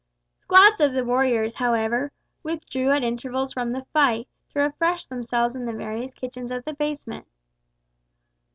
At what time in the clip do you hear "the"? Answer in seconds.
0.93-1.05, 3.71-3.85, 5.67-5.73, 6.65-6.73